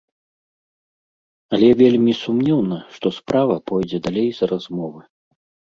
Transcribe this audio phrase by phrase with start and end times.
[1.57, 5.01] Але вельмі сумнеўна, што справа пойдзе далей за размовы.